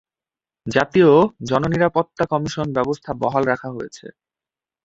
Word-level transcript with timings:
জাতীয় 0.65 1.09
জননিরাপত্তা 1.49 2.23
কমিশন 2.25 2.67
ব্যবস্থা 2.77 3.11
বহাল 3.21 3.43
রাখা 3.43 3.69
হয়েছে। 3.71 4.05